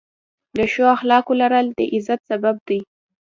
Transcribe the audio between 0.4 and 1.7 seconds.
د ښو اخلاقو لرل،